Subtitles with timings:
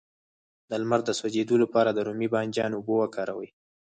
[0.69, 3.49] د لمر د سوځیدو لپاره د رومي بانجان اوبه وکاروئ